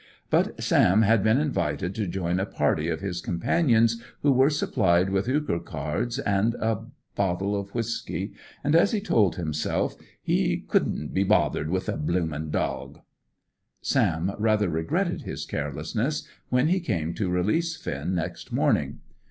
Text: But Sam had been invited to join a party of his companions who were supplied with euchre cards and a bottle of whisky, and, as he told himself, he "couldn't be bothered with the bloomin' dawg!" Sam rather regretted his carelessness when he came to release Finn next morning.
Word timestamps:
But 0.31 0.63
Sam 0.63 1.03
had 1.03 1.21
been 1.23 1.37
invited 1.37 1.93
to 1.93 2.07
join 2.07 2.39
a 2.39 2.45
party 2.47 2.89
of 2.89 3.01
his 3.01 3.21
companions 3.21 4.01
who 4.23 4.31
were 4.31 4.49
supplied 4.49 5.11
with 5.11 5.27
euchre 5.27 5.59
cards 5.59 6.17
and 6.17 6.55
a 6.55 6.85
bottle 7.13 7.55
of 7.55 7.75
whisky, 7.75 8.33
and, 8.63 8.75
as 8.75 8.93
he 8.93 8.99
told 8.99 9.35
himself, 9.35 9.95
he 10.19 10.65
"couldn't 10.67 11.13
be 11.13 11.23
bothered 11.23 11.69
with 11.69 11.85
the 11.85 11.97
bloomin' 11.97 12.49
dawg!" 12.49 12.97
Sam 13.83 14.31
rather 14.39 14.69
regretted 14.69 15.21
his 15.21 15.45
carelessness 15.45 16.27
when 16.49 16.69
he 16.69 16.79
came 16.79 17.13
to 17.13 17.29
release 17.29 17.77
Finn 17.77 18.15
next 18.15 18.51
morning. 18.51 19.01